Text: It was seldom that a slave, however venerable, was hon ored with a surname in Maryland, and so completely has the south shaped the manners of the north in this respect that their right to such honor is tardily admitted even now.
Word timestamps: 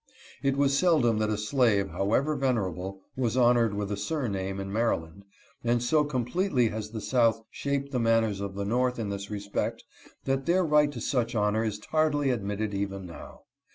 It 0.41 0.57
was 0.57 0.75
seldom 0.75 1.19
that 1.19 1.29
a 1.29 1.37
slave, 1.37 1.89
however 1.89 2.35
venerable, 2.35 3.01
was 3.15 3.35
hon 3.35 3.55
ored 3.55 3.75
with 3.75 3.91
a 3.91 3.95
surname 3.95 4.59
in 4.59 4.73
Maryland, 4.73 5.25
and 5.63 5.83
so 5.83 6.03
completely 6.03 6.69
has 6.69 6.89
the 6.89 6.99
south 7.01 7.43
shaped 7.51 7.91
the 7.91 7.99
manners 7.99 8.41
of 8.41 8.55
the 8.55 8.65
north 8.65 8.97
in 8.97 9.09
this 9.09 9.29
respect 9.29 9.83
that 10.25 10.47
their 10.47 10.65
right 10.65 10.91
to 10.93 11.01
such 11.01 11.35
honor 11.35 11.63
is 11.63 11.77
tardily 11.77 12.31
admitted 12.31 12.73
even 12.73 13.05
now. 13.05 13.41